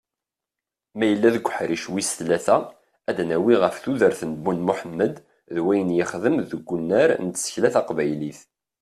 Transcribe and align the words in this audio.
Ma 0.97 1.05
yella 1.07 1.29
deg 1.35 1.45
uḥric 1.47 1.85
wis 1.91 2.09
tlata, 2.17 2.57
ad 3.09 3.15
d-nawwi 3.17 3.55
ɣef 3.57 3.75
tudert 3.83 4.21
n 4.29 4.31
Ben 4.43 4.59
Muḥemmed 4.67 5.15
d 5.55 5.57
wayen 5.63 5.95
yexdem 5.97 6.35
deg 6.51 6.61
wunar 6.67 7.09
n 7.23 7.27
tsekla 7.29 7.69
taqbaylit. 7.73 8.39